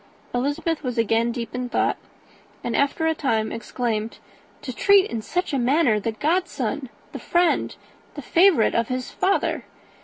Elizabeth 0.33 0.81
was 0.81 0.97
again 0.97 1.31
deep 1.31 1.53
in 1.53 1.69
thought, 1.69 1.95
and 2.63 2.75
after 2.75 3.05
a 3.05 3.13
time 3.13 3.51
exclaimed, 3.51 4.17
"To 4.63 4.73
treat 4.75 5.07
in 5.11 5.21
such 5.21 5.53
a 5.53 5.59
manner 5.59 5.99
the 5.99 6.11
godson, 6.13 6.89
the 7.11 7.19
friend, 7.19 7.75
the 8.15 8.23
favourite 8.23 8.73
of 8.73 8.87
his 8.87 9.11
father!" 9.11 9.63